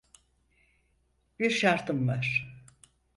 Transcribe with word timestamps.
Bir 1.39 1.49
şartım 1.49 2.07
var. 2.07 2.51